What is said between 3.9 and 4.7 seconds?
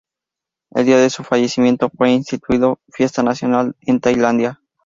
Tailandia.